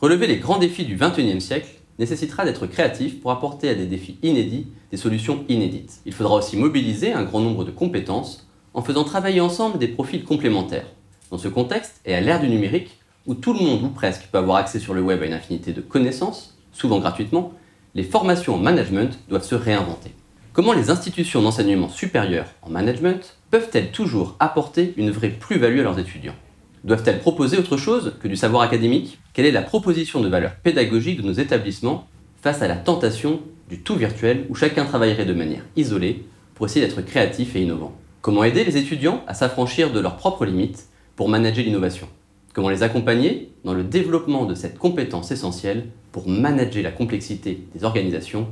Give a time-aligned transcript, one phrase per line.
[0.00, 4.18] Relever les grands défis du XXIe siècle nécessitera d'être créatif pour apporter à des défis
[4.22, 6.00] inédits des solutions inédites.
[6.06, 10.24] Il faudra aussi mobiliser un grand nombre de compétences en faisant travailler ensemble des profils
[10.24, 10.86] complémentaires.
[11.30, 12.99] Dans ce contexte, et à l'ère du numérique,
[13.30, 15.72] où tout le monde ou presque peut avoir accès sur le web à une infinité
[15.72, 17.52] de connaissances, souvent gratuitement,
[17.94, 20.10] les formations en management doivent se réinventer.
[20.52, 26.00] Comment les institutions d'enseignement supérieur en management peuvent-elles toujours apporter une vraie plus-value à leurs
[26.00, 26.34] étudiants?
[26.82, 29.20] Doivent-elles proposer autre chose que du savoir académique?
[29.32, 32.08] Quelle est la proposition de valeur pédagogique de nos établissements
[32.42, 36.24] face à la tentation du tout virtuel où chacun travaillerait de manière isolée
[36.56, 37.94] pour essayer d'être créatif et innovant?
[38.22, 42.08] Comment aider les étudiants à s'affranchir de leurs propres limites pour manager l'innovation?
[42.52, 47.84] Comment les accompagner dans le développement de cette compétence essentielle pour manager la complexité des
[47.84, 48.48] organisations,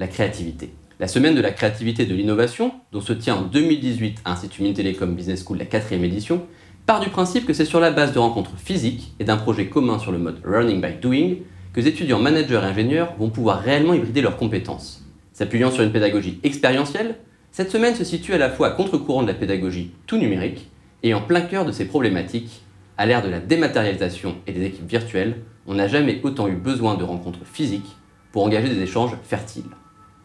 [0.00, 4.22] la créativité La semaine de la créativité et de l'innovation, dont se tient en 2018
[4.24, 6.42] à Institut Mintelecom Business School la quatrième édition,
[6.86, 10.00] part du principe que c'est sur la base de rencontres physiques et d'un projet commun
[10.00, 11.36] sur le mode Learning by Doing
[11.72, 15.04] que les étudiants managers et ingénieurs vont pouvoir réellement hybrider leurs compétences.
[15.32, 17.14] S'appuyant sur une pédagogie expérientielle,
[17.52, 20.68] cette semaine se situe à la fois à contre-courant de la pédagogie tout numérique
[21.04, 22.62] et en plein cœur de ces problématiques.
[23.00, 26.96] À l'ère de la dématérialisation et des équipes virtuelles, on n'a jamais autant eu besoin
[26.96, 27.96] de rencontres physiques
[28.30, 29.70] pour engager des échanges fertiles.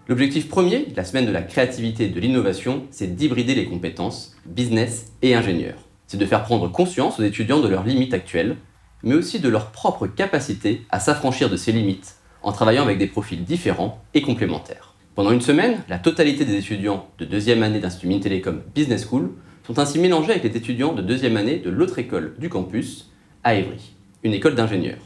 [0.09, 4.35] L'objectif premier de la semaine de la créativité et de l'innovation, c'est d'hybrider les compétences
[4.45, 8.57] business et ingénieurs c'est de faire prendre conscience aux étudiants de leurs limites actuelles,
[9.03, 13.07] mais aussi de leur propre capacité à s'affranchir de ces limites en travaillant avec des
[13.07, 14.95] profils différents et complémentaires.
[15.15, 19.31] Pendant une semaine, la totalité des étudiants de deuxième année d'Institut Mintelecom Business School
[19.65, 23.09] sont ainsi mélangés avec les étudiants de deuxième année de l'autre école du campus,
[23.43, 25.01] à Évry, une école d'ingénieurs.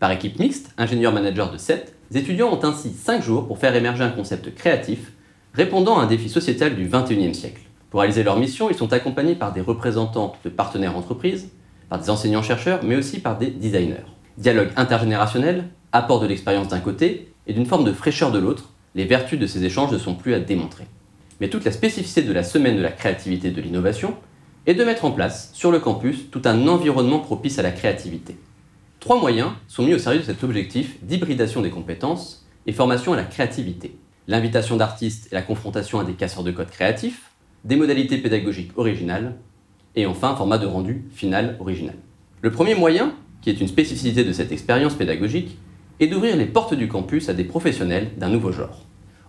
[0.00, 4.02] Par équipe mixte, ingénieur-manager de 7, les étudiants ont ainsi 5 jours pour faire émerger
[4.02, 5.12] un concept créatif
[5.54, 7.62] répondant à un défi sociétal du 21e siècle.
[7.90, 11.50] Pour réaliser leur mission, ils sont accompagnés par des représentants de partenaires entreprises,
[11.88, 14.06] par des enseignants-chercheurs, mais aussi par des designers.
[14.38, 19.04] Dialogue intergénérationnel, apport de l'expérience d'un côté et d'une forme de fraîcheur de l'autre, les
[19.04, 20.84] vertus de ces échanges ne sont plus à démontrer.
[21.40, 24.14] Mais toute la spécificité de la semaine de la créativité et de l'innovation
[24.66, 28.36] est de mettre en place, sur le campus, tout un environnement propice à la créativité.
[29.00, 33.16] Trois moyens sont mis au service de cet objectif d'hybridation des compétences et formation à
[33.16, 33.96] la créativité.
[34.28, 37.30] L'invitation d'artistes et la confrontation à des casseurs de code créatifs,
[37.64, 39.36] des modalités pédagogiques originales,
[39.96, 41.96] et enfin un format de rendu final original.
[42.42, 45.58] Le premier moyen, qui est une spécificité de cette expérience pédagogique,
[45.98, 48.84] est d'ouvrir les portes du campus à des professionnels d'un nouveau genre.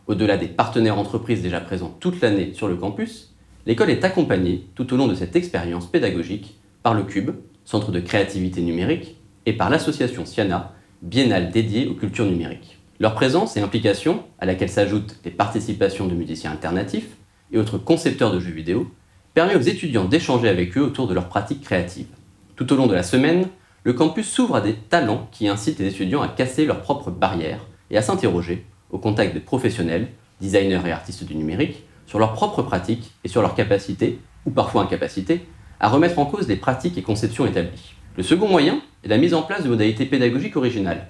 [0.08, 3.34] Au-delà des partenaires entreprises déjà présents toute l'année sur le campus,
[3.66, 7.32] l'école est accompagnée tout au long de cette expérience pédagogique par le Cube,
[7.64, 12.80] Centre de créativité numérique, et par l'association Siana, biennale dédiée aux cultures numériques.
[13.00, 17.18] Leur présence et implication, à laquelle s'ajoutent les participations de musiciens alternatifs,
[17.52, 18.90] et autres concepteurs de jeux vidéo,
[19.34, 22.08] permet aux étudiants d'échanger avec eux autour de leurs pratiques créatives.
[22.56, 23.48] Tout au long de la semaine,
[23.84, 27.66] le campus s'ouvre à des talents qui incitent les étudiants à casser leurs propres barrières
[27.90, 30.10] et à s'interroger, au contact de professionnels,
[30.40, 34.84] designers et artistes du numérique, sur leurs propres pratiques et sur leur capacité, ou parfois
[34.84, 35.48] incapacité,
[35.80, 37.94] à remettre en cause les pratiques et conceptions établies.
[38.18, 41.08] Le second moyen est la mise en place de modalités pédagogiques originales.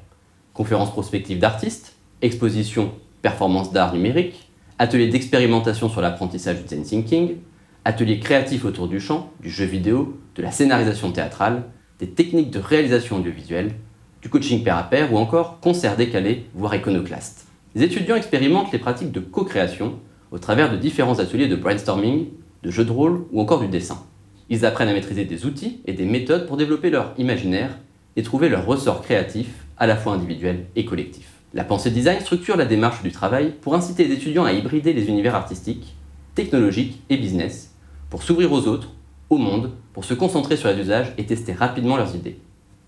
[0.54, 7.38] Conférences prospectives d'artistes, expositions, performances d'art numérique, ateliers d'expérimentation sur l'apprentissage du design thinking,
[7.86, 11.64] ateliers créatifs autour du chant, du jeu vidéo, de la scénarisation théâtrale,
[12.00, 13.74] des techniques de réalisation audiovisuelle,
[14.22, 17.48] du coaching pair à pair ou encore concerts décalés, voire iconoclastes.
[17.74, 19.94] Les étudiants expérimentent les pratiques de co-création
[20.32, 22.28] au travers de différents ateliers de brainstorming,
[22.64, 24.04] de jeux de rôle ou encore du dessin.
[24.50, 27.78] Ils apprennent à maîtriser des outils et des méthodes pour développer leur imaginaire
[28.18, 31.30] et trouver leur ressort créatif à la fois individuel et collectif.
[31.54, 35.08] La pensée design structure la démarche du travail pour inciter les étudiants à hybrider les
[35.08, 35.96] univers artistiques,
[36.36, 37.74] technologiques et business,
[38.10, 38.90] pour s'ouvrir aux autres,
[39.30, 42.38] au monde, pour se concentrer sur les usages et tester rapidement leurs idées.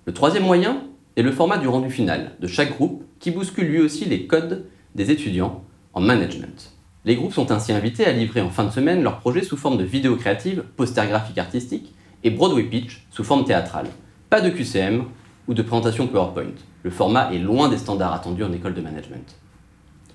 [0.06, 0.84] Le troisième moyen
[1.16, 4.66] est le format du rendu final de chaque groupe qui bouscule lui aussi les codes
[4.96, 5.64] des étudiants
[5.94, 6.72] en management.
[7.06, 9.78] Les groupes sont ainsi invités à livrer en fin de semaine leurs projets sous forme
[9.78, 11.94] de vidéos créatives, posters graphiques artistiques
[12.24, 13.88] et Broadway pitch sous forme théâtrale.
[14.30, 15.06] Pas de QCM
[15.48, 16.54] ou de présentation PowerPoint
[16.84, 19.36] le format est loin des standards attendus en école de management.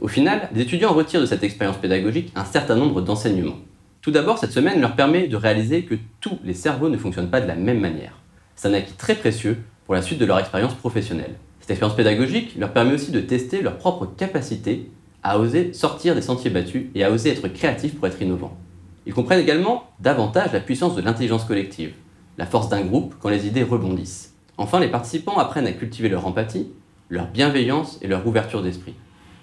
[0.00, 3.56] Au final, les étudiants retirent de cette expérience pédagogique un certain nombre d'enseignements.
[4.02, 7.40] Tout d'abord, cette semaine leur permet de réaliser que tous les cerveaux ne fonctionnent pas
[7.40, 8.18] de la même manière.
[8.54, 11.34] C'est un acquis très précieux pour la suite de leur expérience professionnelle.
[11.68, 14.90] Cette expérience pédagogique leur permet aussi de tester leur propre capacité
[15.22, 18.56] à oser sortir des sentiers battus et à oser être créatifs pour être innovants.
[19.04, 21.92] Ils comprennent également davantage la puissance de l'intelligence collective,
[22.38, 24.32] la force d'un groupe quand les idées rebondissent.
[24.56, 26.68] Enfin, les participants apprennent à cultiver leur empathie
[27.10, 28.94] leur bienveillance et leur ouverture d'esprit.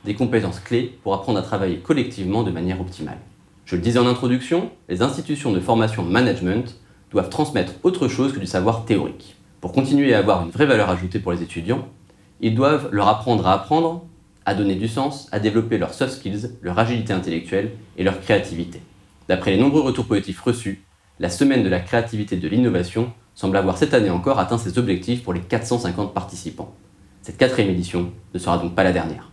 [0.04, 3.19] Des compétences clés pour apprendre à travailler collectivement de manière optimale.
[3.66, 6.75] Je le disais en introduction, les institutions de formation management
[7.12, 9.36] doivent transmettre autre chose que du savoir théorique.
[9.62, 11.88] Pour continuer à avoir une vraie valeur ajoutée pour les étudiants,
[12.42, 14.06] ils doivent leur apprendre à apprendre,
[14.46, 18.82] à donner du sens, à développer leurs soft skills, leur agilité intellectuelle et leur créativité.
[19.28, 20.84] D'après les nombreux retours positifs reçus,
[21.20, 24.78] la semaine de la créativité et de l'innovation semble avoir cette année encore atteint ses
[24.78, 26.74] objectifs pour les 450 participants.
[27.22, 29.32] Cette quatrième édition ne sera donc pas la dernière.